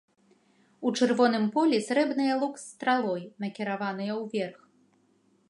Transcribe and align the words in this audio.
У 0.87 0.93
чырвоным 0.97 1.45
полі 1.57 1.77
срэбныя 1.89 2.33
лук 2.45 2.57
з 2.63 2.65
стралой, 2.71 3.21
накіраваныя 3.45 4.13
ўверх. 4.23 4.59